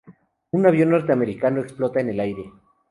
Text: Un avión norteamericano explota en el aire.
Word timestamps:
Un 0.55 0.61
avión 0.65 0.89
norteamericano 0.89 1.61
explota 1.61 1.99
en 2.01 2.09
el 2.09 2.19
aire. 2.19 2.51